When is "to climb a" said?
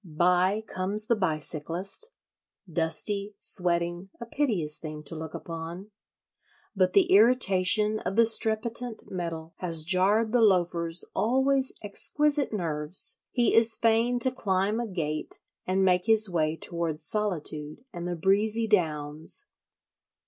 14.21-14.87